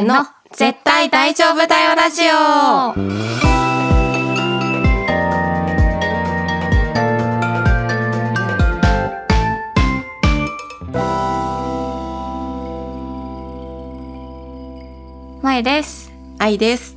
[0.00, 3.32] ーの、絶対大丈夫だよラジオ
[15.42, 16.12] 前です。
[16.38, 16.96] 愛です。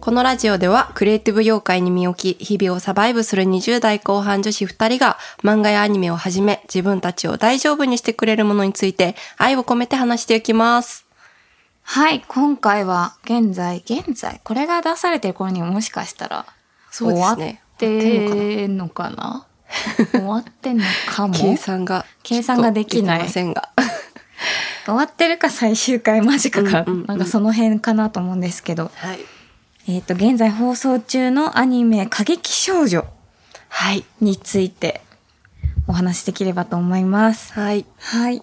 [0.00, 11.03] このラジオではクリエイティブ業界に身を置き、日々をサバイブする20代後半女子2人が漫画やアニメをはじめ自分たちを大丈夫にしてくれるものについて愛を込めて話していきます。
[11.86, 16.46] はい、今回は現在、現在、これが出されてる頃にはもしかしたら、
[16.90, 19.46] そうですね終わってんのかな？
[20.10, 21.34] 終わってんのかも？
[21.34, 22.04] 計算が。
[22.22, 23.68] 計算ができないませんが。
[24.86, 29.20] 終わってるか最終回間近か、うんうんうんなんかその辺かなと思うんですけど、はい。
[29.86, 33.04] えっ、と、現在放送中のアニメ、過激少女
[33.68, 34.04] はい。
[34.20, 35.02] について
[35.86, 37.52] お話しできればと思います。
[37.52, 37.84] はい。
[37.98, 38.42] はい。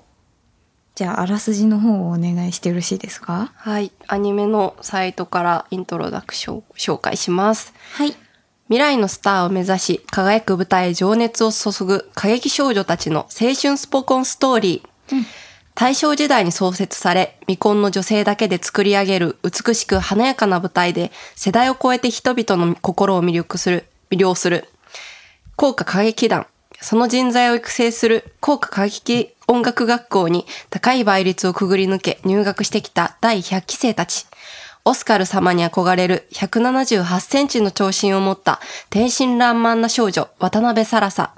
[1.02, 3.52] じゃあ、あらすじの方をお願いしてよろしいですか？
[3.56, 3.92] はい。
[4.06, 7.74] アニメのサイトからイントロダクションを紹介します。
[7.94, 8.16] はい。
[8.68, 15.16] 未来のスターを目指し、輝く舞台へ情熱を注ぐ過激少女たちの青春スポコンストーリー。
[15.16, 15.26] うん
[15.74, 24.68] 大正時代に創設され、未婚の女性だけで作り上げる美しく華やかな舞台で、世代を超えて人々の心を魅力する、魅了する。
[25.56, 26.46] 効果歌劇団。
[26.82, 34.26] その人材を育成する効果歌劇音楽学校に高い倍率をくぐり抜け入学してきた第100期生たち。
[34.84, 38.60] オスカル様に憧れる178センチの長身を持った
[38.90, 41.36] 天真爛漫な少女渡辺サラサ。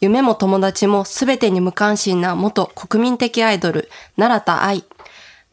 [0.00, 4.84] 夢も友達も全てに無関心な元国民的アイドル、奈良田愛。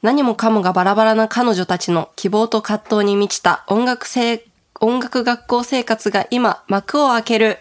[0.02, 4.44] 何もかもがバラバラな彼女たちの希望と葛藤に満ちた音楽生、
[4.82, 7.60] 音楽学校生活が今幕を開ける。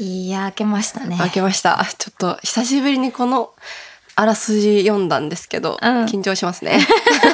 [0.00, 1.16] いや、開けましたね。
[1.18, 1.84] 開けました。
[1.98, 3.52] ちょっと久しぶりにこの
[4.14, 6.80] あらすじ読んだんですけど、うん緊張しますね。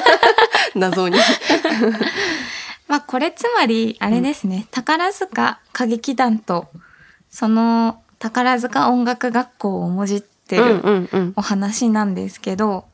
[0.75, 1.17] 謎に。
[2.87, 6.67] まあ、これつまり、あれですね、宝塚歌劇団と、
[7.31, 11.33] その宝塚音楽学校をもじってうんるうんうん。
[11.35, 12.85] お話なんですけど、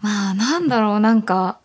[0.00, 1.58] まあ、なんだろう、なんか、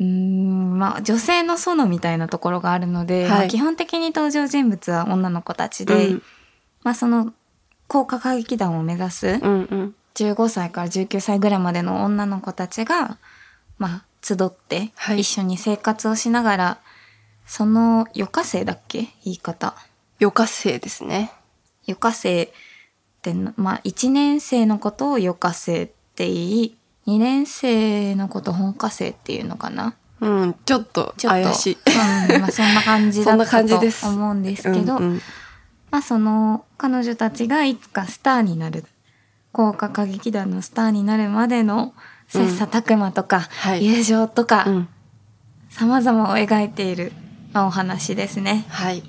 [0.00, 6.22] うーん、まあ、女性の園みたいなところがあるので、はいまあ基本的に登場人物は女の子たちで、うん
[6.82, 7.32] まあ、その、
[7.86, 9.94] 高歌歌劇団を目指す、うんうん。
[10.14, 13.18] 15歳から19歳ぐらいまでの女の子たちが、
[13.78, 16.78] まあ、集って、はい一緒に生活をしながら、
[17.46, 19.08] その、余暇生だっけ？
[19.24, 19.74] 言い方。
[20.20, 21.30] 余暇生ですね。
[21.86, 22.48] 余暇生っ
[23.22, 26.76] てな、まあ、1年生のことを余暇生って言い、
[27.06, 29.94] 2年生のこと本科生っていうのかな？
[30.20, 31.14] うん、ちょっと。
[31.20, 31.78] 怪しい。
[32.32, 35.20] うん、まあ、そんな感じだ そんなったと感じです思うんですけど、うんうん
[35.90, 38.84] まあその彼女たちがいつかスターになる
[39.52, 41.94] 高歌歌劇団のスターになるまでの
[42.26, 44.88] 切磋琢磨とか、はい友情とか、うん。
[45.70, 47.12] 様々を描いている、
[47.52, 48.64] まあ、お話ですね。
[48.68, 49.04] はい。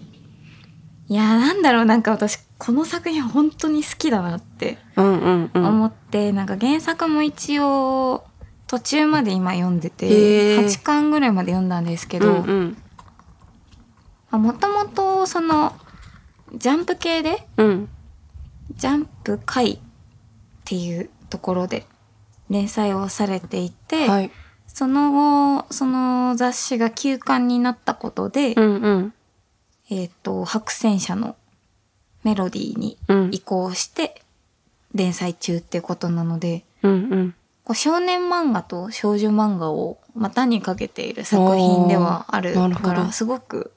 [1.07, 5.65] いやーなんだろうなんか私この作品本当に好きだなってうんうんうん。
[5.65, 8.23] 思って、なんか原作も一応
[8.67, 12.45] 途中まで今読んでへてー8巻ぐらいまで読んだんですけうど。
[14.37, 15.73] もともとその
[16.53, 17.89] ジャンプ系でうん。
[18.75, 19.79] ジャンプ会っ
[20.63, 21.85] ていうところで
[22.49, 24.31] 連載をされていて、はい。
[24.67, 29.13] その後、その雑誌が休刊になったことで、うんうん。
[29.89, 31.35] えっ、と、白戦車の
[32.25, 33.29] メロディーにうん。
[33.31, 34.21] 移行して
[34.93, 37.35] 連載中ってことなので、うんうん。
[37.63, 43.71] こう少年漫画と少女漫画を股にかけている作品ではあるから、すごく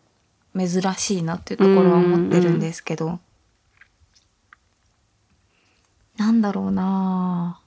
[0.57, 3.21] 珍しいなっていうところは思ってるんですけど、
[6.17, 7.61] なんだろうな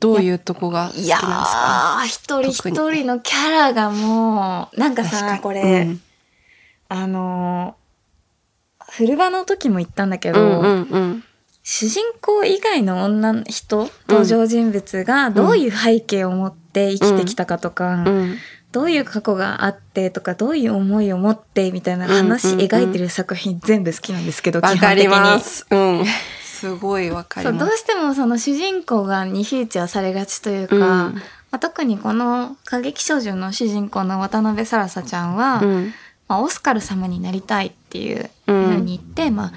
[0.00, 6.00] どういうとこが好きなんですいや一人一人のキャラがもう、なんかさ、これ、うん。
[6.88, 7.83] あのー、
[8.96, 11.24] フ場の時も言ったんだけど、うんうんうん。
[11.62, 18.36] 主人公以外の女の人、登場人物がどういう背景を持って生きてきたかとか、うん。
[18.70, 25.66] どういう過去があってとか、どういう思いを持ってみたいな話、うんうんうん描いてる作品全部好きなんですけど、わかりま基本す。
[25.70, 26.04] うん。
[26.42, 27.58] すごいわか的に。
[27.58, 27.78] そう、どうります。
[27.78, 31.20] してもその主人公がにフィーチャーされがちというか、うんま
[31.52, 35.94] あ、特にこの過激少女の主人公の渡辺サラサちゃんは、うん。
[36.28, 39.52] まあ、オスカル様になりたいっていうふうに言って、まあ、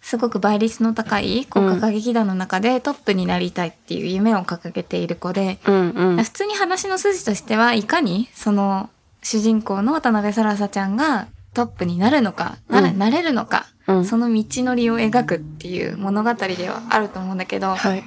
[0.00, 6.24] すごく倍率の高い国家歌劇団の中でトップになりたいっていう夢を掲げている子で、うんうん。
[6.24, 8.88] 普通に話の筋としてはいかにその
[9.22, 18.02] 主人公の渡辺サラサちゃんがトップになるのか、ならうんなれるのか、うんその道のりを描くっていう物語ではあると思うんだけど、はい。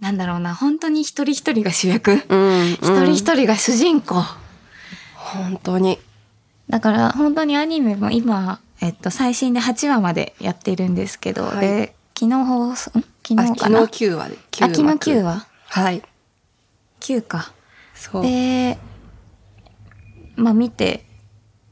[0.00, 2.12] なんだろうな、本当に一人一人が主役？
[2.28, 2.72] うん。
[2.72, 4.16] 一人一人が主人公？
[5.14, 5.98] 本当に。
[6.70, 13.04] だから本当にアニメも今、えっと、最新で8話までやってるんですけど、はいで、昨日放送、ん？
[13.26, 13.80] 昨あ日かな？
[13.80, 14.36] 昨日9話で。
[14.52, 14.82] 9あ、昨日
[15.18, 15.46] 9話？
[15.66, 16.02] はい。
[17.00, 17.52] ?9 か。
[17.94, 18.22] そう。
[18.22, 18.78] で、
[20.36, 21.04] まあ見て、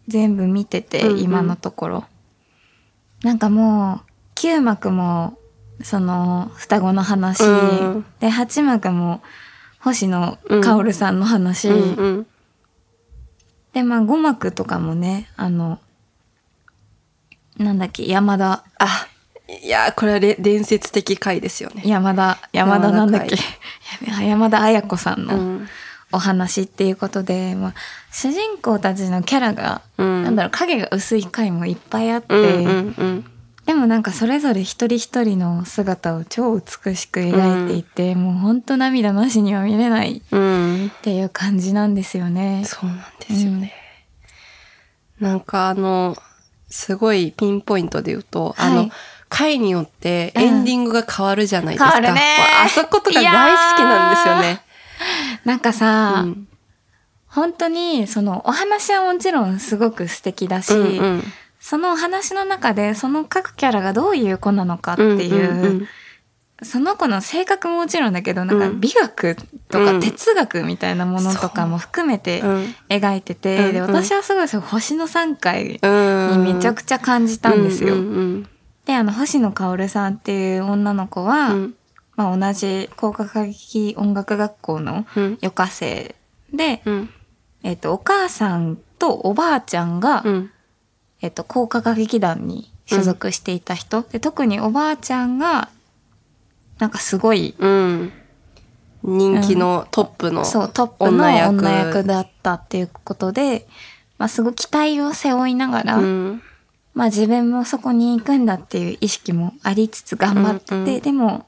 [0.09, 2.05] 全部見てて、うんうん今のところ。
[3.23, 5.39] なんかもう、9幕も、
[5.83, 9.23] その、双子の話、うんで、8幕も、
[9.81, 12.27] 星野薫さんの話、うんうん。
[13.73, 15.79] で、まあ5幕とかもね、あの、
[17.57, 19.09] なんだっけ、山田、あ、
[19.63, 21.83] いやー、これはれ伝説的回ですよね。
[21.85, 23.37] 山田、山田なんだっけ
[24.07, 25.69] 山、 山田綾子さんのうん。
[26.11, 27.75] お話っていうことで、まあ、
[28.11, 33.25] 主人公たちのキャラが、うんなんだろう、影が薄い回もいっぱいあって、うんうんうん。
[33.69, 40.87] でもなんかそれぞれ一人一人の姿を超美しく描いていて、もうほんと涙なしには見れないうん。
[40.87, 42.63] っていう感じなんですよね。
[42.65, 43.75] そうなんですよね。
[45.21, 46.17] なんかあの、
[46.71, 48.93] すごいピンポイントで言うと、あのはい、
[49.29, 51.91] 回によってうんエンディングが変わるじゃないですか。
[51.91, 52.23] 変わるね
[52.65, 54.63] あそことか大好きなんですよね。
[55.45, 56.49] なんかさ、うん
[57.27, 61.23] 本当にそのお話はもちろんすごく素敵だし、うんうん
[61.61, 65.89] そのお話の中でその各キャラがどういう子なのかっていう,、んんん。
[66.63, 68.81] その子の性格ももちろんだけどなんかうん。
[68.81, 69.37] 美学
[69.69, 70.01] とうん。
[70.01, 72.47] か哲学みたいなものとかも含めてう。
[72.47, 72.75] ん。
[72.89, 73.95] 描いてて、でうんうん。
[73.95, 76.45] 私はすごいその星の3回うん。
[76.45, 77.95] にめちゃくちゃ感じたんですよ。
[77.95, 78.49] うんうん
[78.87, 81.75] であの星野薫さんっていう女の子は、うん。
[82.17, 85.39] まあ、同じ工科歌劇音楽学校のうん。
[85.43, 86.15] 予科生
[86.55, 87.11] で、うん。
[87.63, 90.51] えっとお母さんとおばあちゃんが、うん
[91.21, 95.69] えっと、高科歌劇団に所属していた人、で特におばあちゃんが
[96.79, 98.13] なんかすごいうん。
[99.03, 102.05] 人気のトップのそうトップの女役。
[102.05, 103.67] だったっていうことで、
[104.19, 106.43] まあ、すごい期待を背負いながら、うん。
[106.95, 111.01] まあ、自分もそこに行くんだっていう意識もありつつ頑張ってて、うんうん。
[111.01, 111.47] でも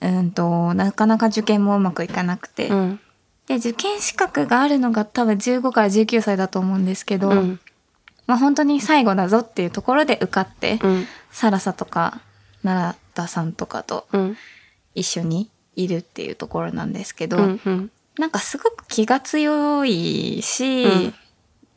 [0.00, 3.00] うんとなかなか受験もうまくいかなくて、うん。
[3.46, 7.60] で受験資格があるのが多分15から19歳だと思うんですけど、うん
[8.28, 11.06] まあ、本当に最後だぞっていうところで受かって、うん。
[11.30, 12.20] サラサとか
[12.62, 14.36] 奈良田さんとかとうん。
[14.94, 17.90] 一緒にいるっていうところなんですけど、うんうん。
[18.18, 21.14] なんかすごく気が強いし、うん。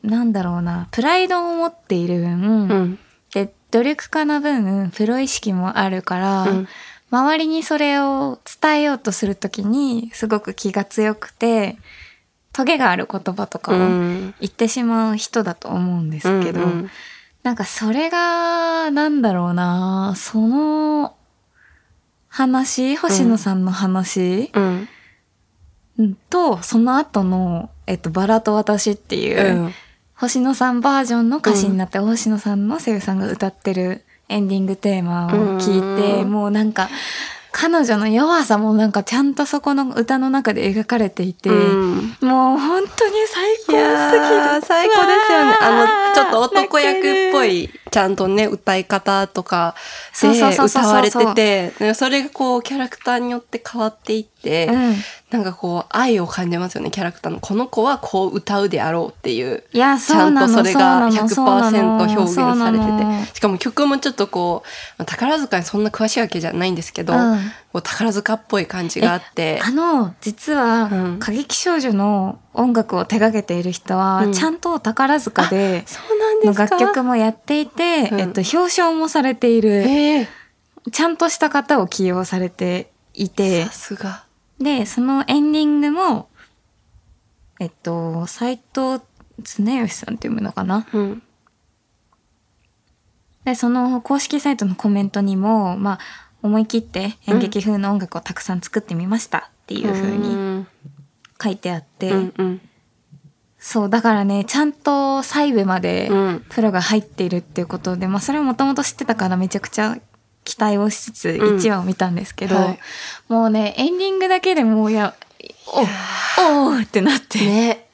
[0.02, 2.98] なんだろうなプライドを持っている分、うん。
[3.32, 6.68] で努力家の分プロ意識もあるから、うん。
[7.10, 11.78] 周りにそれを伝えようとするときにすごく気が強くて
[12.52, 14.34] トゲがある言葉とかうをん。
[14.40, 16.90] 言ってしまう人だと思うんですけど、うんうん
[17.42, 20.14] なんかそれがなんだろうな。
[20.16, 21.16] その
[22.28, 24.88] 話星野さんの話、うん。
[25.98, 29.74] うんとその後の、えっと、バラと私っていう、うん。
[30.14, 36.30] 星野さんバージョンの歌詞になって、星野さんの声優さんが歌ってるエンディングテーマを聞いて、うん。
[36.30, 36.90] もうなんか
[37.52, 43.86] 彼女の弱さもなんかちゃんとそこの歌の中で描かれていて、うんもう本当に最高すぎる。
[44.62, 45.56] 最高ですよね。
[45.60, 49.74] あの、ちょっと男役っぽい、ちゃんとね、歌い方とか
[50.20, 54.94] で歌われてて、でそれがこう、キャラクターによって変わっていって、うん。
[55.30, 57.40] なんかこう、愛を感じますよね、キャラクターの。
[57.40, 59.62] この子はこう歌うであろうっていう。
[59.72, 63.36] いや、ちゃそうんとそれがそうなのそうな100%の表現されてて。
[63.36, 64.62] しかも曲もちょっとこ
[64.98, 67.38] う、宝塚にそんな詳しいわけじゃないんですけど、うん
[67.72, 69.58] こう宝塚っぽい感じがあって。
[69.62, 74.32] あの、実は、うん過激少女の音楽を手掛けている人は、うん。
[74.32, 76.64] ちゃんと宝塚で、そうなんでのすか？
[76.64, 78.20] 楽曲もやっていて、うん。
[78.20, 80.28] えっと、表彰もされている、ええ。
[80.90, 83.66] ちゃんとした方を起用されていて。
[84.58, 86.28] で、そのエンディングも、
[87.60, 89.02] えっと、斎藤
[89.42, 90.86] 恒義さんって読むのかな？
[90.92, 91.22] うん。
[93.44, 95.98] で、その公式サイトのコメントにも、まあ、
[96.42, 100.66] 思い切って演劇風の音楽をたくさん作ってみましたっていう風にに。
[101.42, 102.60] 書いてあって、うんうん。
[103.58, 109.98] そう、だからね、ちゃんと細部までうんプロが入っているっていうことで、まあそれはもともと知ってたからめちゃくちゃ
[110.44, 112.78] 期待をしつつうん1話を見たんですけど、はい
[113.28, 115.14] もうね、エンディングだけでもういや、
[115.66, 117.38] お、おーってなって。
[117.38, 117.88] ね。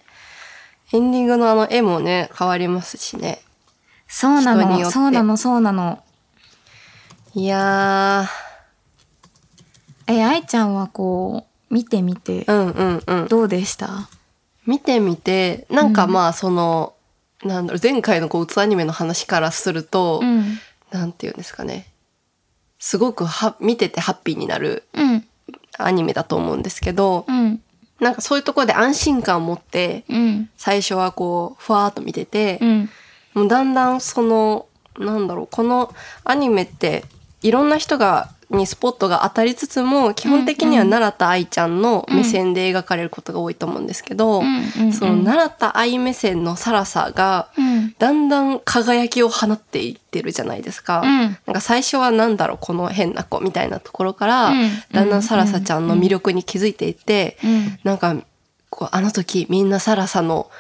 [0.93, 3.41] エンディングのあの絵もね、変わりますしね。
[4.07, 6.03] そうなの、そうなの、そうなの。
[7.35, 8.27] いや
[10.07, 13.29] え、愛ちゃんはこう、見てみてー、、うんうんうん。
[13.29, 14.09] どうでした？
[14.67, 16.95] 見てみて、なんかまあその、
[17.43, 20.59] なんだろう、前回のこう、うつアニメの話からすると、うん。
[20.91, 21.87] なんていうんですかね。
[22.79, 25.25] すごくは、見ててハッピーになる、うん。
[25.79, 27.63] アニメだと思うんですけど、うん。
[28.01, 30.51] なんかそういうところで安心感を持って、うん。
[30.57, 32.91] 最初はこう、ふわーっと見ててう、ん。
[33.35, 34.67] もうだんだんその、
[34.99, 35.95] なんだろう、この
[36.25, 37.05] アニメって、
[37.43, 47.95] いろんな人が、にスポットが当たりつつも、基本的には奈良田愛ちゃんの目線で描かれることが多いと思うんですけど、うんその奈良田愛目線のサラサが、うん。
[47.99, 51.03] だんだん輝きを放っていってるじゃないですか。
[51.03, 57.79] うんなんか最初はなんだろう、この変な子みたいなところから、うんだんだんサラサちゃんの魅力に気づいていって、うん。
[57.85, 58.17] なんか、
[58.71, 60.51] こう、あの時みんなサラサの、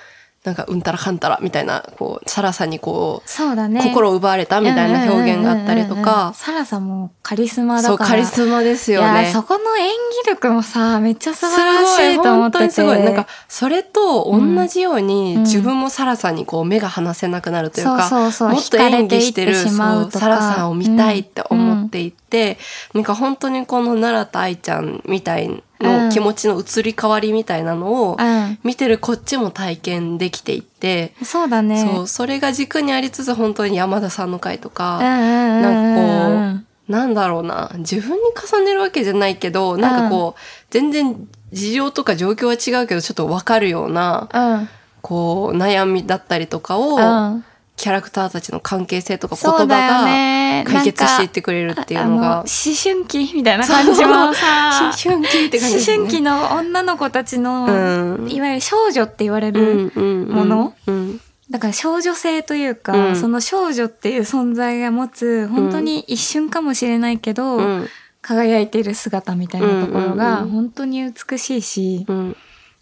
[0.49, 3.83] なんかうんたらかんたらみたいな、こう、サラサにこう、そうだね。
[3.83, 8.11] 心を奪われたみたいな表現があったりとうんうんうんうんか、サラさもカリスマだそう、から。
[8.11, 9.31] カリスマですよね。
[9.33, 9.91] そこの演
[10.25, 12.59] 技力もさ、めっちゃ素す晴らしごい、いと思ってて。
[12.59, 13.05] 本当にすごい。
[13.05, 22.59] なんか、それと同じように、うん自分もサラさんにこう、目が離せなくなるというか、そうそうそうもっと演技してる、てサラさんを見たいって思っていて、
[22.95, 28.59] なんか本当にこの奈良と愛ちゃんみたいの気持ちの移り変わりみたいなのを、うん。
[28.65, 31.85] 見てるこっちも体験できていって、そうだね。
[31.85, 35.63] そう、それが軸にありつつ本当に山田さんの回とか、うんうんうんうん。
[35.63, 44.69] なんかこう、なんだろうな、自分に重ねるわけじゃないけど、なんかこう、全然事情とか状況は違うけど、ちょっとわかるような、うん。
[45.03, 47.45] こう、悩みだったりとかを、うん。
[47.79, 50.65] キャラクターたちの関係性とか言葉がね。
[50.67, 55.95] 解決していってくれるっていうのがあの思、春期みたいな感じもさ、思春期って感じね。
[55.95, 58.31] 思春期の女の子たちの、うん。
[58.31, 59.91] いわゆる少女って言われうん
[60.27, 61.21] る、ものうん。
[61.51, 63.17] だから少女性というか、うん。
[63.17, 67.89] その少女っていう存在が持つ、本当に一瞬かもしれないけど、うん。
[68.21, 72.37] 輝いている姿みたいなところうんが本当に美しいし、うん。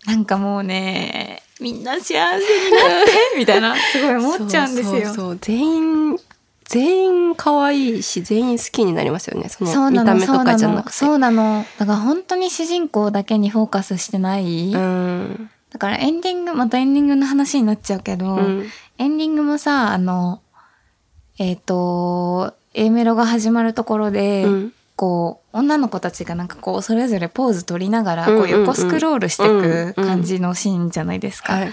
[0.07, 2.41] なんかもうね、みんな幸せになっ
[3.05, 5.01] て、みたいな、 すごい思っちゃうんですよ。
[5.07, 5.65] そうそう全
[6.13, 6.19] 員
[6.65, 10.57] 全員可愛いし全員好きになりますよねその見た目とか。
[10.57, 11.65] じゃなくてそうなの。
[11.79, 14.73] だから本当に主人公だけにフォーカスしてない。
[14.75, 18.67] うんだからエンディング、またエンディングの話になっちゃうけど、うん
[18.99, 20.41] エンディングもさ、あの、
[21.39, 28.49] えっ、と、A メロが始まるところで、うんこう、女の子たちがなんかこう、それぞれポーズ取りながら、うんうんうん。
[28.49, 31.53] こう横スクロールしていく感じのシーンじゃないですか。
[31.53, 31.73] はい。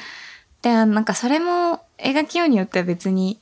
[0.62, 3.40] で、あなんかそれも描きようによっては別に、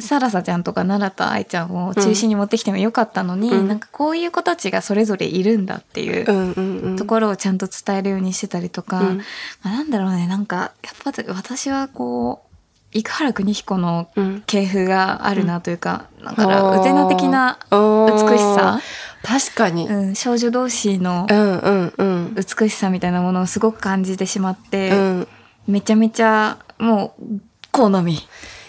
[0.00, 3.68] サラサちゃんとか奈良と愛ちゃんを中心に持ってきてもよかったのに、うん。
[3.68, 6.96] なんかこういう子たちがそれぞれいるんだっていううんうんうん。
[6.96, 9.18] ところをちゃんと伝えるようにしてたりとか、うん。
[9.62, 12.54] まあ、なんだろうね、なんか、やっぱ私はこう、
[12.96, 14.42] 生原邦彦のうん。
[14.46, 16.80] 系譜があるなというか、だかあら、ー。
[16.80, 18.80] うぜな的な美しさ、
[19.24, 22.34] 確かに、うん、少女同士のうんうんうん。
[22.34, 25.28] 美しさみたいなものをすごく感じてしまって、うん。
[25.66, 27.40] めちゃめちゃ、もう、
[27.72, 28.18] 好み、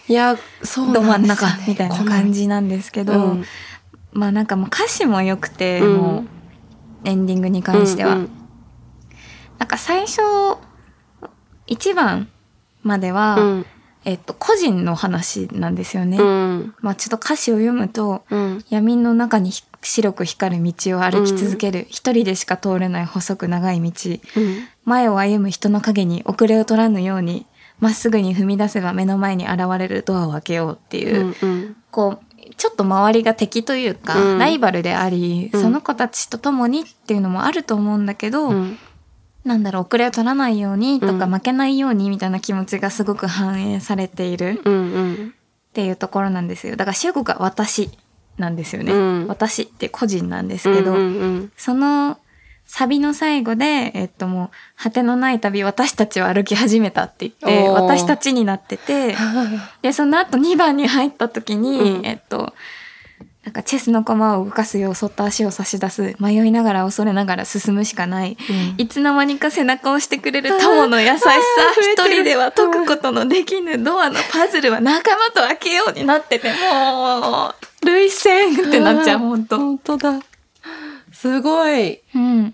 [0.07, 3.45] いやそうど真ん中みたいな感じなんですけど、うん。
[4.13, 5.97] まあなんかもう歌詞も良くて、うん。
[5.97, 6.27] もう、
[7.03, 8.15] エンディングに関しては。
[8.15, 8.45] うん
[9.57, 10.21] なんか最初、
[11.67, 12.29] 一番
[12.83, 13.65] までは、うん。
[14.03, 16.17] えっと、個人の話なんですよね。
[16.17, 16.75] うん。
[16.79, 18.65] まあちょっと歌詞を読むと、うん。
[18.69, 23.91] 闇の中にひ白く光る道を歩き続ける、一人でしか通れない細く長い道。
[24.37, 24.67] うん。
[24.85, 27.45] 前を歩む人の影に遅れを取らぬように、
[27.79, 31.75] まっすぐに踏み出せば目の前に現れるドアを開けようっていう、うんうん。
[31.91, 34.37] こう、ちょっと周りが敵というか、うん。
[34.37, 35.61] ライバルであり、うん。
[35.61, 38.77] その子たちと共にっていうのもあると思うんだけど、うん。
[39.43, 41.31] なんだろう、遅れを取らないようにとか、うん。
[41.31, 44.61] 負けないようにみたいな気持ちがすごく反映されている。
[44.63, 45.33] うんうん。
[45.69, 46.77] っていうところなんですよ。
[46.77, 47.89] だから主語が私
[48.37, 48.91] なんですよね。
[48.91, 52.17] うん私って個人なんですけど、うんうんその
[52.67, 59.15] サビの最後で、えっともう、果てのない旅、私たちは歩き始めたって言って、私たちになってて、
[59.83, 62.53] で、その後2番に入った時に、うんえっと、
[63.45, 66.15] なんかチェスの駒を動かすようそっと足を差し出す。
[66.19, 68.35] 迷いながら恐れながら進むしかない。
[68.49, 71.31] うんいつの間にか背中を押してくれる友の優しさ。
[71.93, 79.57] 一人では解くことのできぬドアのパズルは仲間と開けようになってて、もう、涙腺ってなっちゃう、ほんと。
[79.57, 80.19] 本当だ
[81.13, 82.53] すごいうん。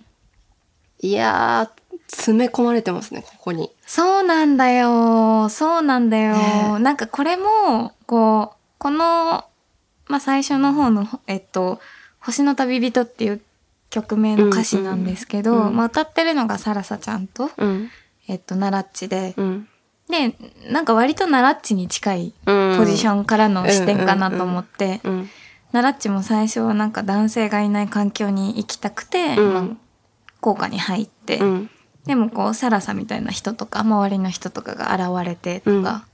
[0.99, 5.49] いやー詰め込まれてますねここにそうなんだよ。
[5.49, 6.35] そうなんだよ。
[6.35, 9.45] ねなんかこれも、こう、この、
[10.07, 11.79] まあ、最初の方の、えっと、
[12.19, 13.41] 星の旅人っていう
[13.89, 17.89] 曲名の歌詞なんですけど、まあ、歌ってるのがサラサちゃんと、うん
[18.27, 19.67] えっと、ナラッチで、うん
[20.09, 20.35] で、
[20.69, 25.29] なんか割とナラッチに近いポポジションからの視点かなと思って、うん
[25.71, 29.53] ナラッチも最初はなんか男性がいない環境に行きたくて、うん。
[29.53, 29.63] まあ、
[30.41, 31.69] 校歌に入って、うん。
[32.05, 36.05] でもこうサラサみたいな人とか周りの人とかが現れてとか、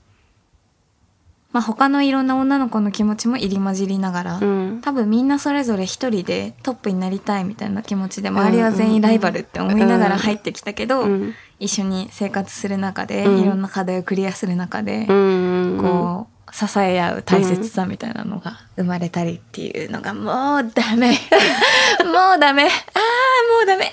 [1.52, 4.80] まあ他のいろんな女の子の気持ちも入り混じりながら、うん。
[4.82, 11.34] 多分みんなそれぞれ一人でトップになりたいみたいな気持ちで周りは全員ライバルって思いながら入ってきたけど、うん。
[11.58, 15.78] 一緒に生活する中で、うんいろんな課題をクリアする中で、うん。
[15.80, 21.10] こう支え合う大切さみたいなのが生まれたりっていうのがもうダメ
[22.04, 23.92] もうダメあーもうダメ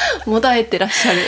[0.26, 1.18] もだえてらっしゃる。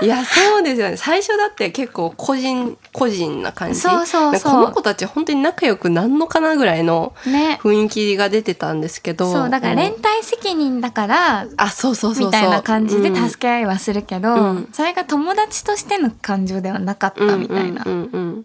[0.00, 0.96] いや、そうですよね。
[0.96, 3.80] 最初だって結構個人、個人な感じ。
[3.80, 9.32] そうそうそうこの子たち本当に仲良くなんのかなぐらいのね雰囲気が出てたんですけど。
[9.32, 12.26] そうだから連帯責任だからあ、そうそうそうそう。
[12.26, 17.82] みたいな感じでうん助け合いはするけど、うんそれが友達としての感情ではなかったみたいな。
[17.84, 18.44] うんうんうんうん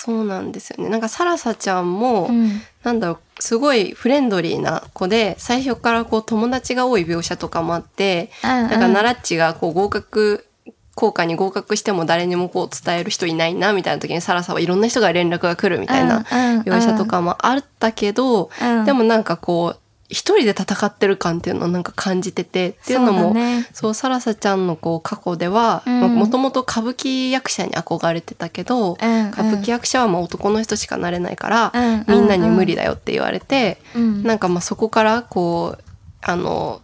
[0.00, 0.88] そうなんですよね。
[0.88, 2.62] なんかサラサちゃんも、うん。
[2.84, 8.70] なんだろう、すごいフレンドリーな子で、最初からこう友達が多い描写とかもあって、うんうん。
[8.70, 10.46] なんかナラッチがこう合格、
[10.94, 16.60] 校歌に合格しても誰にもこう伝える人いないなみたいな時にサラサはいろんな人が連絡が来るみたいなうんうん。
[16.60, 18.84] 描写とかもあったけど、うん。
[18.84, 23.68] でもなんかこう、一人で戦ってる感っていうのをなんか感じてて、っていうのも、そうだね。
[23.74, 26.14] そう、サラサちゃんのこう過去では、うん。
[26.14, 34.22] もともと歌舞伎役者に憧れてたけど、歌舞伎役者はもう男の人しかなれないから、みんなに無理だよって言われて、うん。
[34.22, 35.84] なんかまあそこからこう、
[36.22, 36.80] あの、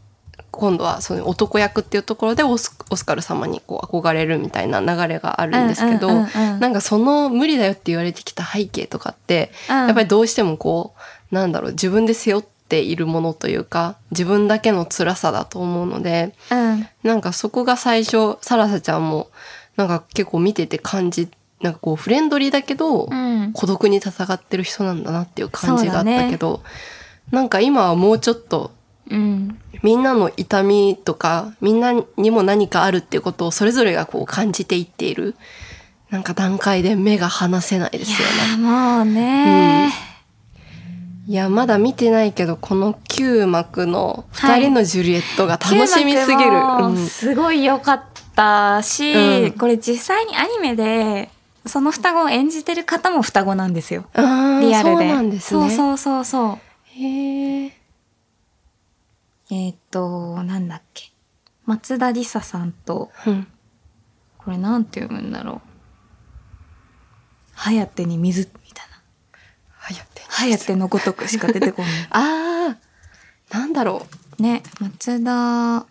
[0.50, 6.60] 今度はその男役っていうところでオスオスカル様にこう憧れるみたいな流れがあるんですけど、うんうんうんうん。
[6.60, 9.76] なんかその無理だよって言われてきた背景とかって、うん。
[9.76, 10.92] やっぱりどうしてもこ
[11.32, 16.88] う、なんだろう、自分で背負っているものというか、自分だけの辛さだと思うので、うん。
[17.02, 19.30] なんかそこが最初、サラサちゃんも、
[19.76, 21.28] なんか結構見てて感じ、
[21.60, 23.52] なんかこうフレンドリーだけど、うん。
[23.52, 26.62] 孤独に戦ってる人なんだなっていう感じがあったけど、
[27.30, 28.70] なんか今はもうちょっと、
[29.10, 29.58] うん。
[29.82, 35.34] みんなの痛みとか、みんなにも何かあるっていうことをそれぞれがこう感じていっている、
[36.10, 38.62] なんか段階で目が離せないですよね。
[38.62, 39.92] もうね、
[41.26, 46.50] いや、まだ見てないけど、この9幕の二人のジュリエットが楽しみすぎる。
[46.50, 48.02] 九幕もうんすごい良かっ
[48.36, 51.30] たし、うんこれ実際にアニメで
[51.66, 54.04] その双子を演じてる方も双子なんですよ。
[54.14, 54.96] リアルで。
[54.96, 55.60] そうなんですね。
[55.60, 56.58] そうそうそうそう。
[57.00, 57.72] へえ。
[59.50, 61.10] えーっと、なんだっけ。
[61.64, 63.46] 松田理沙さんと、うん。
[64.36, 65.60] これなんて読むんだろう。
[67.54, 68.50] はやてに水。
[69.84, 70.22] はやって。
[70.26, 71.90] はやてのごとくしか出てこない。
[72.10, 72.76] あ
[73.50, 74.06] あ、なんだろ
[74.38, 75.86] ね、松田、あ、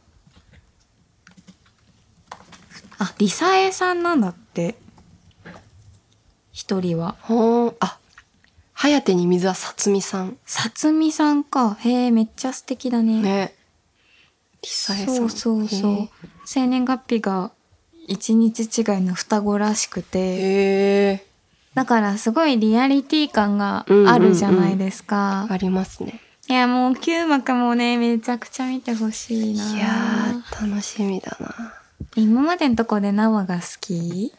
[3.19, 4.75] リサエさんなんだって。
[6.51, 7.15] 一人は。
[7.29, 7.33] う。
[7.33, 7.99] ほーあ、
[8.73, 10.37] はやてに水はさつみさん。
[10.45, 11.75] さつみさんか。
[11.81, 13.21] へえ、めっちゃ素敵だね。
[13.21, 13.55] ね。
[14.63, 15.15] リサエさん。
[15.15, 16.09] そうそうそうへ。
[16.45, 17.51] 生年月日が
[18.07, 20.03] 一日違いの双子らしくえ。
[20.03, 20.19] て。
[20.19, 21.32] へえ。
[21.75, 25.47] だからすごいリアリティ感があるじゃないですか。
[25.49, 26.19] ありますね。
[26.49, 29.75] いや、もう9幕もね、めちゃくちゃ見てほしいな。
[29.75, 31.73] いやー、楽しみだな。
[32.15, 34.33] 今までのとこで何話が好き？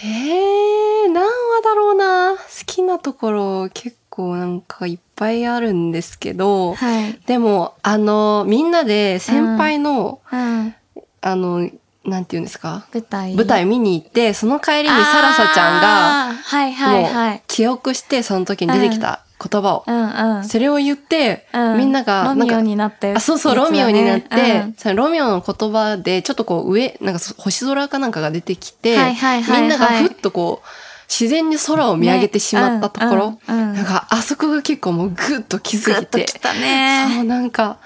[0.00, 1.30] えー、何話
[1.64, 2.36] だろうな。
[2.36, 7.18] 好きなところ結構なんかいっぱいあるんですけど、はい。
[7.26, 10.74] でも、あの、みんなで先輩の、うん。
[11.20, 11.68] あの、
[12.08, 12.86] なんて言うんですか？
[12.92, 13.34] 舞台。
[13.34, 17.40] 舞台見に行って、その帰りにサラサちゃんが、はいはいはもうい。
[17.46, 20.36] 記憶してその時に出てきた言葉を、うん。
[20.38, 20.44] うん。
[20.44, 21.78] それを言って、うん。
[21.78, 24.96] みんながロミオになって、あそうそう、ロミオになって、うん。
[24.96, 29.60] ロミオの言葉でちょっとこう上なんか星空かなんかが出てきて、はいはいはいはい。
[29.62, 30.66] みんながふっとこう
[31.08, 33.76] 自然に空を見上げてしまったところ、ねうんうんうん。
[33.76, 36.26] なんかあそこが結構もうグッと気づいて。
[36.60, 37.06] ね。
[37.14, 37.78] そうなんか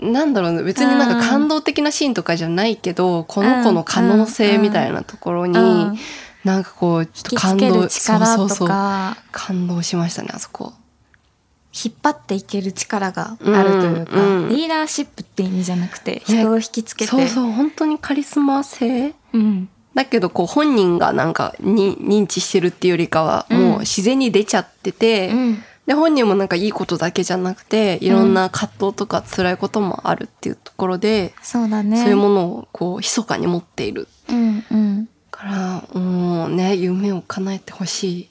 [0.00, 0.62] なんだろうね。
[0.62, 5.98] 別になんか感動的なシーンとかじゃないけど、この子の可能性みたいなところに、うん。
[6.44, 8.68] なんかこうちょっと感動そうそうそう。
[8.68, 10.72] か、感動しましたねあそこ。
[11.72, 17.10] 引っ張っていける力があるというか、うんうんリーダーシップって意味じゃなくて、人を引きつけて。
[17.10, 19.14] そうそう本当にカリスマ性。
[19.32, 19.68] うん。
[19.94, 23.62] だけどこう本人がなんかに認知してるっていうよりかはうん。
[23.62, 25.64] もう自然に出ちゃってて、うん。
[25.90, 31.96] で本人もなんかいいことだけじゃなくていろんな葛藤とか辛いこともあるっていうところで、そうだね。
[31.96, 35.08] そういうものをこう密かに持っているうんうん。
[35.32, 38.28] からもうね夢を叶えてほしい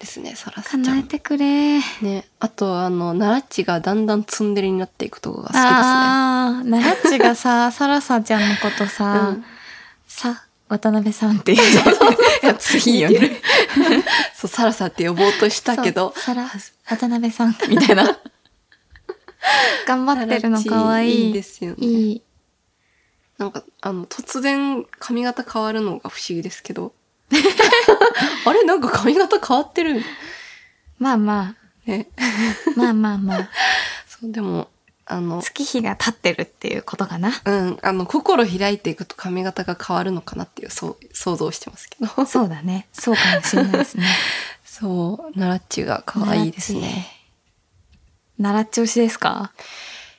[0.00, 0.84] ですねサラサちゃん。
[0.84, 1.78] 叶えてくれ。
[2.02, 5.70] ね、あとあのナラッチがだんだんツンデレになっていくところが好きですね。
[5.70, 9.44] ああ、ナラッチがさ、 サラサちゃんのことさ、うん
[10.06, 11.58] さ、渡辺さんっていう
[12.42, 13.40] やついいよね。
[14.34, 16.48] そうサラサって呼ぼうとしたけどサラ、
[16.88, 18.18] 渡辺さん みたいな。
[19.86, 21.26] 頑張ってるのかわいい。
[21.28, 22.22] いいですよねいい。
[23.38, 26.94] なんか、あの、突然髪型変わるのが不思議ですけど。
[28.44, 30.02] あれなんか髪型変わってる。
[30.98, 31.54] まあま
[31.86, 32.08] ね。
[32.16, 32.22] あ、
[32.76, 33.50] まあまあまあ、
[34.06, 34.68] そう、でも、
[35.08, 37.30] あの、月日が経ってるっていうことかな。
[37.44, 42.26] うん、あの、心開いていくと髪型が変わるのかなっていう、そう、想像してますけど。
[42.26, 42.88] そうだね。
[42.92, 44.06] そうかもしれないですね。
[44.66, 47.06] そう、ナラッチが可愛いですね。
[48.38, 49.52] 奈良調子ですか？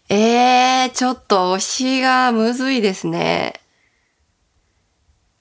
[0.09, 3.59] えー、ちょっと推しがむずいですね。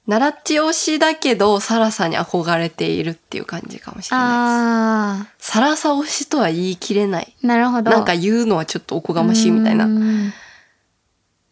[0.06, 5.26] ナラッチ推しだけど、サラサに憧れているっていう感じかもしれないです。
[5.26, 7.34] あサラサ推しとは言い切れない。
[7.42, 7.90] あ、なるほど。
[7.90, 9.86] なんか言うのはちょっとおこがましいみたいな。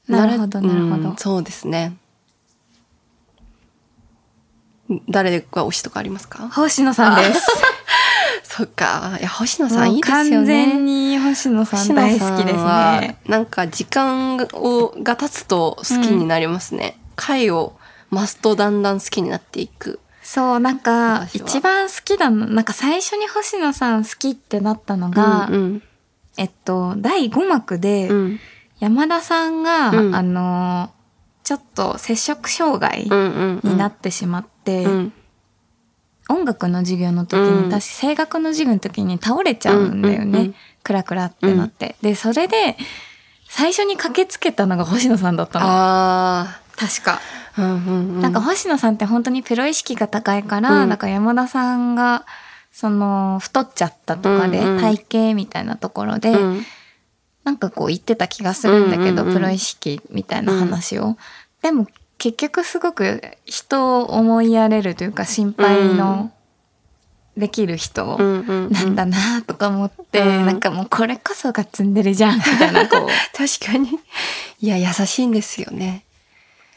[0.07, 1.17] なるほど、なるほどうん。
[1.17, 1.97] そうですね。
[5.09, 6.49] 誰が推しとかありますか？
[6.51, 7.47] 星野さんです。
[8.45, 9.17] そっか。
[9.19, 10.29] いや、星野さんもいういですよね。
[10.29, 13.17] 完全に星野さん大好きですね。
[13.27, 16.97] なんか時間をが経つと好きになりますね。
[17.17, 17.77] 回を
[18.15, 20.01] 増すとだんだん好きになっていく。
[20.23, 25.83] そう、なんか、一番好きなの、なんか最初に星野さん好きってなったのが、うん
[26.37, 28.41] えっと、第5幕で、うんうん
[28.81, 30.91] 山田さんが、うんあの、
[31.45, 35.13] ちょっと摂食障害うんうんうんになってしまって、うん
[36.29, 40.25] 音楽の授業の時に、うん確か声楽の授業の時に倒れちゃうんだよね。
[40.25, 41.97] うんうんうんクラクラってなって。
[42.03, 42.77] で、それで、
[43.49, 45.67] 最初に駆けつけたのが星野さんだったの。
[45.67, 47.21] あ確か。
[47.57, 48.21] あ、うんうんうん。
[48.21, 52.25] なんか星野さんって本当にプロ意識が高いから、うんなんか山田さんが、
[52.73, 54.97] その、太っちゃったとかで、うんうん体
[55.29, 56.67] 型みたいなところで、うん
[57.45, 61.17] なんかこう言ってた気がするんだけど、うんうんうんプロ意識みたいな話を。
[61.63, 61.87] でも
[62.17, 66.33] 結局すごく人を思いやれるというか心配の
[67.37, 73.09] できる人うんうんうんなんだなとか思って、うんなんかもうこれこそがツンデレじゃんみたいなこう。
[73.37, 73.99] 確かに。
[74.61, 76.04] いや、優しいんですよね。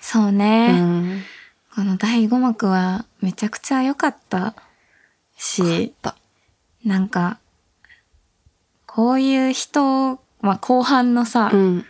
[0.02, 0.80] そううね。
[0.80, 1.22] ん。
[1.76, 4.56] この第5幕はめちゃくちゃ良かった
[5.38, 6.16] し、だ
[6.84, 7.40] なんか、
[8.86, 11.86] こういう人、まあ後半のさ、うん。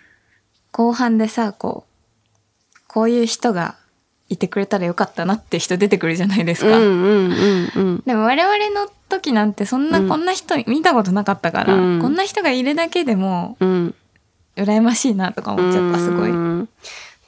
[0.72, 3.76] 後半でさ、こう、こういう人が
[4.30, 6.70] いてくれたらよかったなって人出てくるじゃないですか。
[6.70, 6.76] で
[8.15, 13.96] も我々の時なんてそんな、うんこんな人見たことなかったから、うんこんな人がいるだけでもうん。
[14.56, 16.32] 羨ましいなとか思っちゃった、すごい。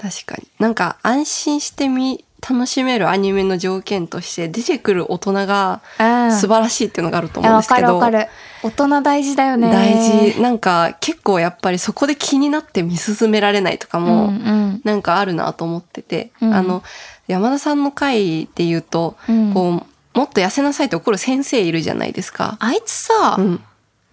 [0.03, 0.47] うん確かに。
[0.59, 7.87] なんか安心してみ、楽しめるアニメの条件として出てくる大人がうん素晴らしいっていうのがあると思うんですけど。
[7.87, 8.27] るわかる。
[8.63, 9.69] 大人大事だよね。
[9.69, 9.93] 大
[10.33, 10.41] 事。
[10.41, 16.81] なんか結構やっぱりそこで気になって見進められないとかも、うんうんなんかあるなと思ってて、うんあの、
[17.27, 19.83] 山田さんの回で言うと、うんこ
[20.15, 22.55] う、もっと痩せなさいって怒る先生いるじゃないですか。
[22.61, 23.61] あいつさ、うん。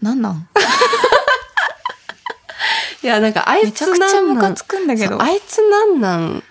[0.03, 0.49] なんなん？
[3.07, 5.23] いや、なんかあいつなんなんつくんだけど。
[5.23, 6.43] あいつなんなん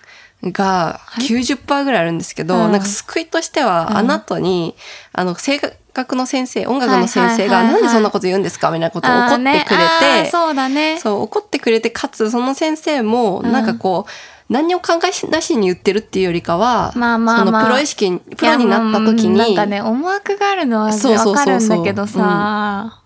[0.42, 2.72] が90%ぐらいあるんですけど、うん。
[2.72, 4.74] なんか救いとしては、うんあなたに、
[5.12, 5.60] あの、声
[5.94, 10.98] 楽の先生、音楽の先生が、なんでそんなこと言うんですかみたいなことを怒ってくれあーねそうだね。
[10.98, 13.52] そう、怒ってくれて、かつ、その先生も、うん。
[13.52, 17.64] なんかこう、何を考えなしに言ってるっていうよりかは、まあまあまあ。
[17.64, 21.68] プロ意識に、プロになった時に、なんかね、思惑があるのはそうそうわそうそう。
[21.68, 23.02] かるんだけどさ、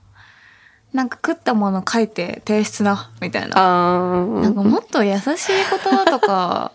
[0.92, 3.54] なんか食ったもの書いて提出な、みたいな。
[3.54, 5.26] なんかもっと優しい
[5.70, 6.72] 言葉とか、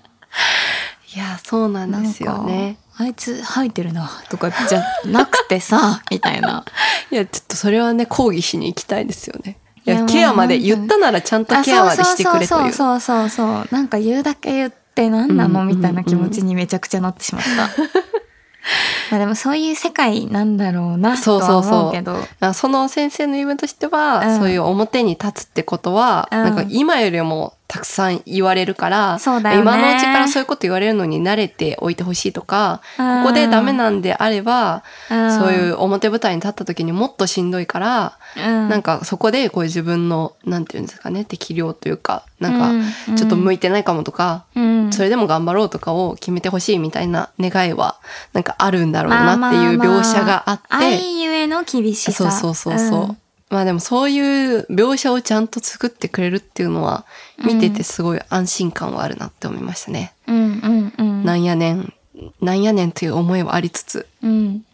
[1.15, 6.63] いや、そうなんですよかね。、あいつ吐いてるな、とかじゃなくてさ、 みたいな。
[7.11, 9.57] いや、ちょっとそれはね、抗議しに行きたいですよね。
[9.85, 12.73] いや、ケアまで言ったならちゃんとケアまでしてくれという。
[12.73, 13.67] そうそうそうそう。
[13.71, 17.69] なんか言うだけ言って何なの、うんみたいな気持ちにめちゃくちゃなってしまった。
[19.11, 21.79] まあでもそういう世界なんだろうな、そうとはそうそう。
[21.81, 22.17] 思うけど。
[22.39, 24.37] あその先生の言い分としては、うん。
[24.37, 26.43] そういう表に立つってことは、うん。
[26.43, 29.21] なんか今よりもたくさん言われるから、ね。
[29.57, 33.23] 今のうちからそういうこと言われるのに慣れておいてほしいとか、うん。
[33.23, 35.31] ここでダメなんであれば、うん。
[35.31, 38.69] そういう表舞台に立った時にもっとしんどいから、うん。
[38.69, 42.83] なんかそこでこういう自分の、なんていうんですかね、適量というか、なんうん。
[42.83, 44.93] かちょっと向いてないかもとか、うん。
[44.93, 47.97] それでも頑張ろうとかを決めてほしいみたいな願いは、
[48.33, 52.31] なんかあるんだろうなっていう描写があって、愛ゆえの厳しさ。
[52.31, 53.17] そうそうそうそう。
[53.55, 57.05] んまあでもそういう描写をちゃんと作ってくれるっていうのは、
[57.37, 60.13] 見ててすごい安心感はあるなって思いましたね。
[60.27, 61.23] うんうんうん。
[61.23, 61.93] なんやねん、
[62.41, 64.07] なんやねんという思いはありつつ。
[64.21, 64.65] うん。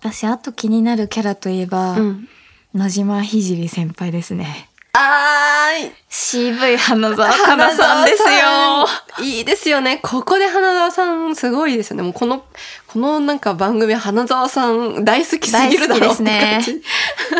[0.00, 2.28] 私、あと気になるキャラといえば、うん。
[2.74, 4.67] 野島ひじり先輩ですね。
[5.00, 8.30] あー、渋い花澤香菜さんですよ。
[8.30, 8.86] よ。
[9.20, 10.00] いいですよね。
[10.02, 12.02] ここで花澤さんすごいですよね。
[12.02, 12.44] もうこの、
[12.88, 16.82] このなんか番組花澤さん大好きすぎるだろうって感じ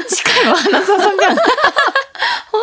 [0.09, 1.37] 近いの花澤さんじゃん。
[2.53, 2.63] 本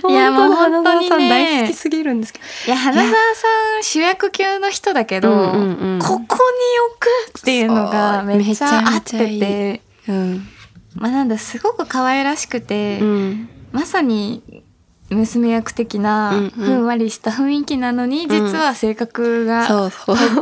[0.00, 0.14] 当だ。
[0.14, 2.44] いやもう花澤さん大好きすぎるんですけど。
[2.66, 10.48] いや、花澤さん主役級の人だけど、うんうんうんここに置くっていうのがめっちゃ合ってて、うん。
[10.96, 13.48] まあなんだ、すごく可愛らしくて、うん。
[13.72, 14.64] まさに
[15.10, 19.66] 娘役的なうんうんふんわりした雰囲気なのに、実は性格が。
[19.66, 19.90] と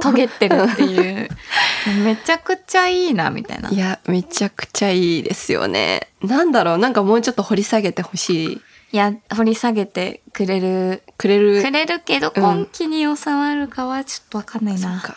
[0.01, 1.29] トゲってるっていう、
[2.05, 3.71] めちゃくちゃいいな、みたいな。
[3.71, 6.09] いや、めちゃくちゃいいですよね。
[6.23, 8.61] なんだろう、なんかもうちょっと掘り下げてほしい。
[8.93, 11.63] いや、掘り下げてくれる、くれる？
[11.63, 15.01] くれるけど、うん今期に収まるかはちょっとわかんないな。
[15.01, 15.13] そ。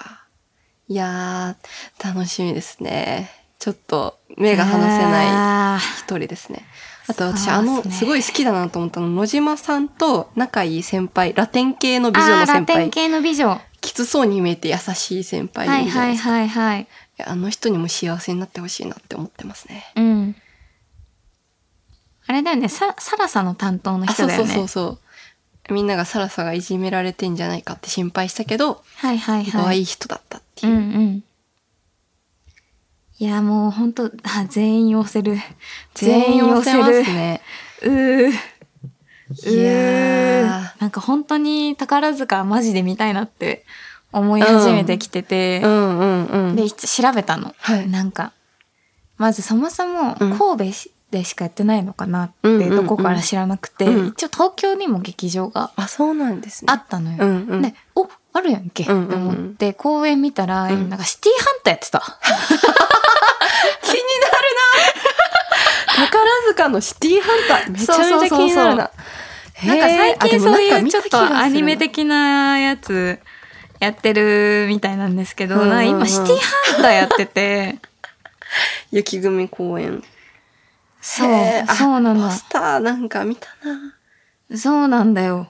[0.88, 3.30] いやー、楽しみですね。
[3.60, 6.66] ちょっと目が離せないあ一人ですね。
[7.08, 13.62] あと私、ねあの、すごい好きだなと思ったの、野島さんと仲いい先輩、ラテン系のー美女の先輩、テン系の美女。
[13.82, 16.30] きつそうに見えて優しい先輩はいいはいるじゃないですか。
[16.32, 16.88] はいはい。
[17.26, 19.84] あの人にも幸せになってほしいなって思ってますね。
[19.98, 20.36] うん。
[22.26, 24.54] あれだよね、さ、サラサの担当のあ、そうそう人だよね。
[24.56, 25.00] そうそ
[25.70, 25.74] う。
[25.74, 29.80] みんながサラサがいじめられてんじゃないかって心配したけど、はいはいはい。
[29.80, 30.76] いい人だったってういう。
[30.76, 31.24] んうん。
[33.20, 35.38] いや、もう本当あ、全員寄せる。
[35.94, 37.42] 全員寄せますね。
[37.82, 38.32] うー。
[39.50, 43.66] いやなんか本当に宝塚マジで見たいなって
[44.12, 45.66] 思い始めてきてて、ー。
[45.66, 46.56] うんうんうん。
[46.56, 47.56] で、調べたの。
[47.58, 48.32] はいなんか、
[49.18, 56.72] まずそもそもうん神戸でしかやってないのかなって、どこから知らなくて、うん一応東京にも劇場があ、そうなんですね。
[56.72, 57.18] あったのよ。
[57.20, 57.62] うんうん。
[57.62, 62.00] で、お、あるやんけ、って思って、公演見たら、うんなんかシティハンターやってた。
[63.82, 64.44] 気になる
[66.54, 67.72] な宝塚のシティハンター。
[67.72, 68.92] めちゃめちゃ気になるな。
[69.66, 73.20] なんか最近そういうちょっとアニメ的的なやつ
[73.80, 77.80] やってるみたいなんですけど、うんうんうん今シティハンターやってて、
[78.92, 80.04] 雪組公演。
[81.02, 81.30] そう
[81.76, 82.34] そうなのポ。
[82.34, 83.48] スターなんか見た
[84.50, 84.58] な。
[84.58, 85.50] そうなんだよ。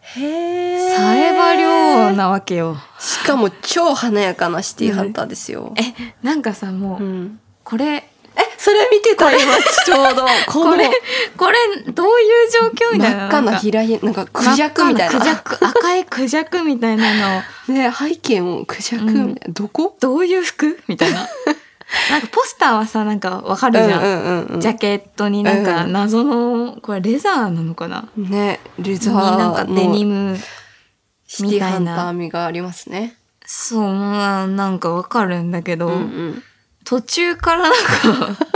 [0.00, 0.96] へえ。
[0.96, 2.76] サエバリなわけよ。
[2.98, 5.74] しかも超華やかなシティハンターですよ。
[5.78, 7.40] え、なんかさ、もう、うん。
[7.62, 8.10] これ、え、
[8.56, 9.30] それ見てた？
[9.30, 9.40] 今、
[9.84, 10.26] ちょうど。
[10.52, 10.90] これ、
[11.36, 13.18] これ、どういう状況みたいな？
[13.18, 15.18] 真っ赤ななんか平井、なんかクジャクみたいな。
[15.18, 17.74] クジャク、赤いクジャクみたいなの。
[17.74, 19.52] ね 背景もクジャクみたいな。
[19.54, 19.96] どこ？
[20.00, 20.78] どういう服？
[20.88, 21.26] みたいな。
[22.10, 24.02] なんかポスターはさ、なんかわかるじゃん。
[24.02, 24.60] うんうんうん。
[24.60, 28.08] ジャケットになんかうん謎の、これレザーなのかな？
[28.16, 30.38] ね、レザになんかーデニのム。
[31.26, 33.14] シティハンみたいなター味がありますね。
[33.46, 36.42] そう、まあなんかわかるんだけど、うん
[36.88, 37.72] 途中からなん
[38.36, 38.46] か、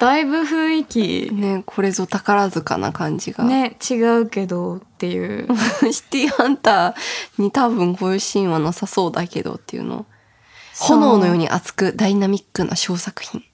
[0.00, 1.40] だいぶ雰囲う気、ん。
[1.40, 3.44] ね、これぞ宝塚な感じが。
[3.44, 5.46] ね、違うけどっていう。
[5.92, 10.06] シティハンターに多分こういうシーンはなさそうだけどっていうの
[10.80, 13.44] 炎のように熱くダイナミックな小作品。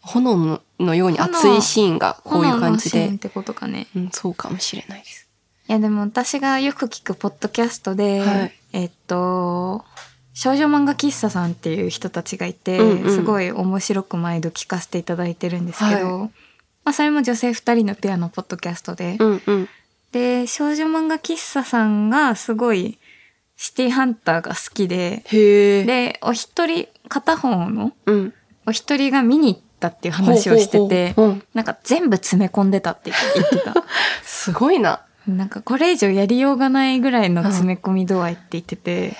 [0.00, 3.08] 炎ののように熱いシーンがこういう感じで。
[3.08, 3.88] ってことかね。
[3.94, 5.28] うん、そうかもしれないです。
[5.68, 9.84] いやでも私がよく聞くポッドキャストで、はいえっと、
[10.38, 16.18] 少女漫画喫茶さんっていう人たちがいて、うんうんすごい面白く毎度聞かせていただいてるんですけど、は
[16.84, 19.68] まあそれも女性2人のペアのポッドキャストで、うんうん。
[20.12, 22.98] で、少女漫画喫茶さんがすごい
[23.56, 25.24] シティハンターが好きで。
[25.28, 28.34] で、お一人、片方のうん。
[28.64, 33.74] お一人が見に行ったっていう話をしてて、ほうなんか全部詰め込んでたって言ってた。
[34.22, 35.02] すごいな。
[35.26, 39.16] なんかこれ以上やりようがないぐらいの詰め込み度合いって言ってて、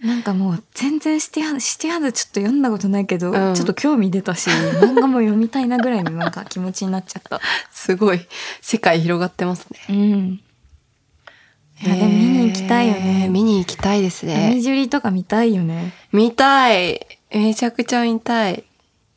[0.00, 7.40] なんかもう全然シティハンシティハちょっと読んだことないけど、うんちょっと興味出たし、漫画も読みたいなぐらいのなんか気持ちになっちゃった。
[7.70, 8.20] すごい。
[8.60, 9.78] 世界広がってますね。
[9.88, 10.40] うん。
[11.82, 13.28] いやでも見に行きたいよへーね。
[13.28, 14.60] 見に行きたいですミね。
[14.60, 15.92] ジュリとか見たいよね。
[16.12, 17.06] 見たい。
[17.32, 18.64] めちゃくちゃ見たい。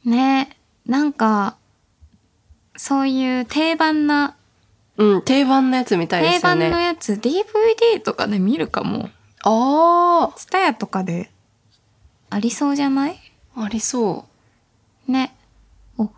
[0.05, 1.57] ねなんか、
[2.77, 4.35] そういう定番な、
[4.97, 6.69] うん、定番のやつ見たいで定番すよね。
[6.71, 9.09] のやつ、DVD とかで見るかも。
[9.49, 11.31] あツタヤとかで
[12.29, 13.17] ありそうじゃない？
[13.55, 14.25] あ、ありそ
[15.07, 15.33] ね。
[15.97, 16.09] お、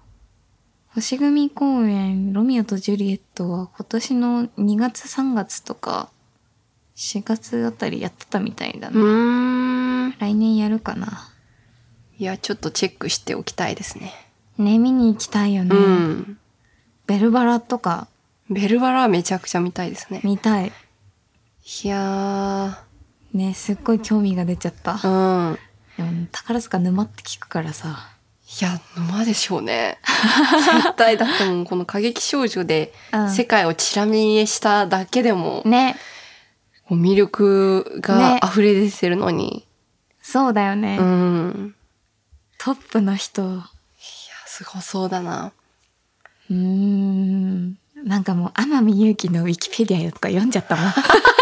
[0.96, 6.10] 星組公演、ロミオとジュリエットは今年の2月3月とか、
[6.96, 8.92] 4月あたりやってたみたいだう。
[8.92, 9.02] うね。
[9.02, 10.16] ーん。
[10.20, 11.30] 来年やるかな。
[12.18, 14.12] いや、ちょっとチェックしておきたいですね。
[14.58, 15.76] ね、見に行きたいよね。
[15.76, 16.40] うん。
[17.06, 18.08] ベルバラとか
[18.50, 20.22] ベルバラはめちゃくちゃ見たいですね。
[20.24, 20.72] 見たい。
[21.84, 22.84] いや
[23.34, 24.94] ね、すっごい興味が出ちゃった。
[24.94, 25.50] ー。
[25.50, 25.58] うん。
[25.98, 28.10] でも宝塚沼って聞くからさ。
[28.62, 30.00] いや、沼でしょうね。
[30.74, 35.96] 絶対だってもうこの過激少女でうん世界をチラ見えしただけでも、ね。
[36.88, 39.68] もう魅力がね溢れ出てるのに。
[40.22, 40.98] そうだよね。
[41.00, 41.76] うん。
[42.58, 43.44] トップの人。
[43.44, 43.64] ういや、
[44.48, 45.52] すごそうだな。
[46.52, 47.78] ーん。
[48.04, 50.92] なんかもう、天海祐希のウィキペディアとか読んじゃったもん。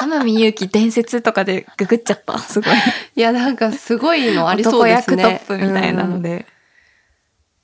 [0.00, 2.38] 天海祐希伝説とかでググっちゃった。
[2.38, 2.74] すごい。
[3.16, 5.22] いや、なんかすごいのありそうですね。
[5.22, 6.28] 役トップみたいなので。
[6.30, 6.46] で。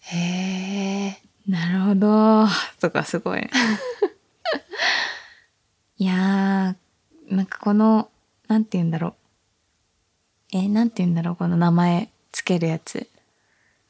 [0.01, 1.23] へえ。
[1.49, 2.47] なるほど。
[2.81, 3.49] とかすごい。
[5.99, 8.11] いやー、なんかこの、
[8.49, 9.15] なんて言うんだろう。
[10.53, 13.09] え、なんて言うんだろう、この名前つけるやつ。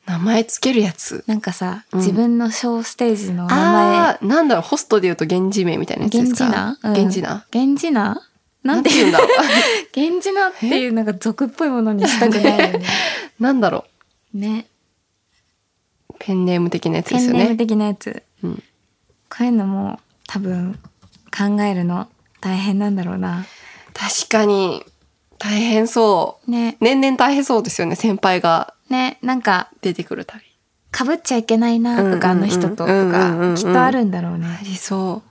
[0.06, 1.24] 名前つけるやつ。
[1.26, 7.44] なんかさ、うん自分の小ステージの名前、なんだろう、ホストで言うと源氏名みたいなやつで源すか源氏名？
[7.52, 8.22] 源氏名？
[8.62, 9.18] なんて言うんだ？
[9.18, 9.28] ろう。
[9.96, 12.82] 源氏名っていうなんか俗っぽいものにしたくないよね。
[13.40, 13.84] なんだろ
[14.32, 14.66] ね。
[16.08, 16.14] う。
[16.18, 17.38] ペンネーム的なやつペですよね。
[17.38, 18.22] ンネーム的なやつ。
[18.42, 18.62] うん。
[19.28, 20.78] こういうのも多分
[21.36, 22.08] 考えるの
[22.40, 23.44] 大変なんだろうな。
[23.92, 24.84] 確かに、
[25.38, 26.50] 大変そう。
[26.50, 26.76] ね。
[26.80, 30.44] 年々大変そうですよね、先輩がね、なんか、出てくるたび。
[30.90, 34.60] かぶっちゃいけないなとか、あの人ととかきっとあるんだろうあね。
[34.62, 35.22] りそ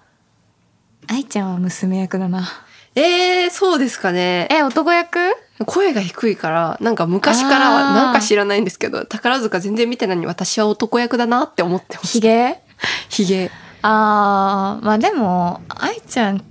[1.08, 2.42] 愛ちゃんは娘役だな。
[2.42, 3.00] う。
[3.00, 4.48] えー、そうですかね。
[4.52, 5.18] え、男役？
[5.66, 12.28] 声が低いから、なんか昔からは、なんか知らないんですけど、宝塚全然見てないのに私は男役だなって思ってまヒした。
[12.28, 12.62] ゲ？
[13.10, 13.50] ヒゲ。
[13.82, 16.44] あー、まあでも、愛ちゃん、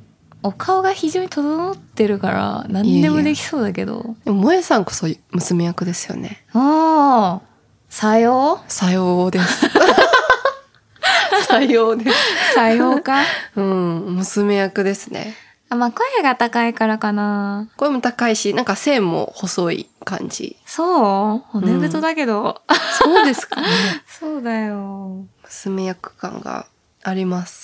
[0.47, 4.15] お顔が非常に整ってるから、何でもできそうだけど。
[4.25, 6.45] でも、萌えさんこそ娘役ですよね。
[6.53, 8.71] あー、さよう？
[8.73, 9.67] さようです。
[11.49, 12.17] さようです。
[12.55, 13.23] さようか？
[13.57, 15.35] うん、娘役ですね。
[15.71, 17.69] あまあ声が高いからかな。
[17.77, 20.57] 声も高いし、なんか線も細い感じ。
[20.67, 21.59] そう？
[21.61, 22.61] 骨太だけど。
[22.99, 23.67] そうですかね。
[24.07, 25.25] そうだよ。
[25.43, 26.67] 娘役感が
[27.03, 27.64] あります。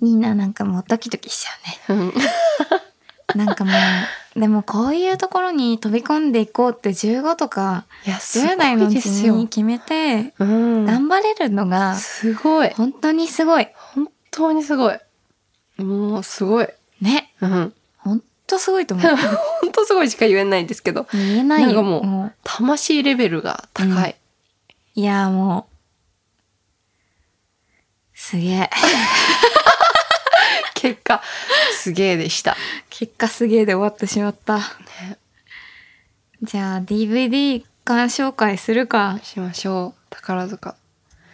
[0.00, 2.02] みんななんかもうドキドキしちゃうね。
[2.02, 2.12] うん
[3.34, 3.70] なんかも
[4.36, 9.48] う、でもこういうところに飛び込んでいこうって15とかいや、すご10代のいうちですよに。
[9.48, 10.84] 決めてうん。
[10.84, 12.70] 頑張れるのがすごい。
[12.70, 13.68] 本当にすごい。
[13.74, 14.98] 本当にすごい。
[15.82, 16.68] もうすごい。
[17.00, 17.32] ね。
[17.40, 17.74] うん。
[17.98, 19.06] 本当すごいと思う。
[19.62, 21.66] 本当すごいしか言えないんですけど、言えないよ。
[21.68, 24.10] なんかもうも魂レベルが高い。
[24.10, 25.76] ういやもう、
[28.14, 28.70] すげえ。
[30.80, 31.20] 結果、
[31.74, 32.56] すげえでした。
[32.88, 34.60] 結果すげえで終わってしまった。
[36.42, 39.18] じゃあ DVD 鑑紹介するか。
[39.22, 40.00] しましょう。
[40.10, 40.74] 宝塚。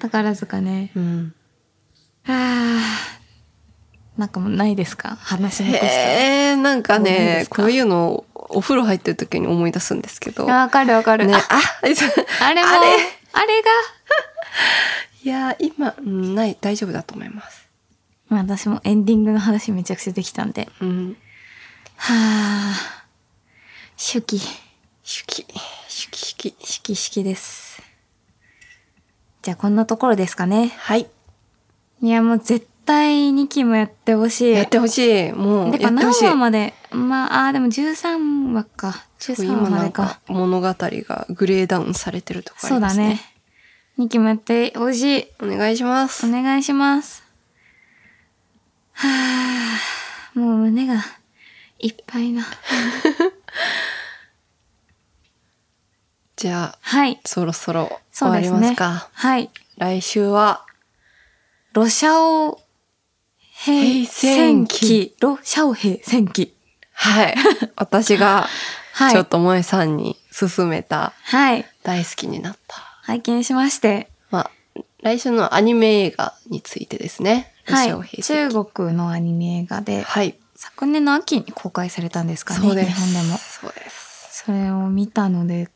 [0.00, 0.90] 宝塚ね。
[0.96, 1.34] うん。
[2.24, 2.80] はあ。
[4.18, 5.16] なんかもうないですか？
[5.20, 5.86] 話残した。
[5.86, 10.50] えー、なんかねこういうのをお風呂入ってる時に思い出すんですけど。
[10.50, 11.26] あわかるわかる。
[11.26, 11.86] ね、ああ、あ
[12.54, 12.72] れも、あ
[13.34, 13.70] あれれが？
[15.22, 17.65] いやー、今、うんない、大丈夫だと思います。
[18.28, 20.68] まあ私もエンディングの話めちゃくちゃできたんで。
[20.80, 21.16] うん。
[21.96, 22.14] は
[22.72, 23.04] あ。
[23.96, 24.38] 手記。
[24.38, 25.52] 手記、手
[26.10, 26.52] 記、手記。
[26.52, 27.82] 手記式です。
[29.42, 30.72] じゃあこんなところですかね。
[30.76, 31.08] はい。
[32.02, 34.52] いやもう絶対2期もやってほしい。
[34.52, 35.32] やってほしい。
[35.32, 36.12] もう、でか何。
[36.12, 36.74] 話まで？
[36.90, 39.06] まあ、あーでも13話か。
[39.20, 40.20] 13話今までかか。
[40.26, 43.08] 物語がグレーダウンされてるとこあそうだりますね。
[43.08, 43.20] ね。
[43.98, 45.26] 2期もやってほしい。
[45.40, 46.30] お願いしますお。
[46.30, 47.25] 願いします。
[48.98, 49.78] は
[50.34, 50.94] あ、もう胸が
[51.78, 52.46] いっぱいな。
[56.36, 57.20] じゃあ、はい。
[57.24, 58.70] そろそろ終わりそうですね。
[58.70, 59.08] ますか？
[59.12, 59.50] はい。
[59.78, 60.64] 来週は、
[61.72, 62.60] ロシャオ
[63.40, 65.14] 平戦記。
[65.20, 66.54] ロシャオ平戦記。
[66.92, 67.34] はい。
[67.76, 68.48] 私が、
[68.92, 69.12] はい。
[69.12, 71.66] ちょっと萌えさんに勧めた、はい。
[71.82, 72.76] 大好きになった。
[73.02, 74.10] 拝見しまして。
[74.30, 74.50] まあ、
[75.02, 77.52] 来週のアニメ映画についてですね。
[77.66, 80.36] はい中国のアニメ映画で、はい。
[80.54, 82.60] 昨年の秋に公開されたんですかね。
[82.60, 83.36] 日本でも。
[83.38, 84.44] そうです。
[84.44, 85.68] それを見たので、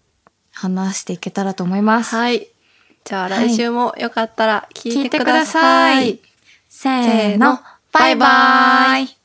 [0.52, 2.14] 話していけたらと思います。
[2.14, 2.48] はい。
[3.04, 6.10] じゃあはい来週もよかったら聞いてくだ聞いてくだささい。
[6.10, 6.20] い。
[6.68, 7.58] せせーのーの、
[7.92, 9.19] バイバイ。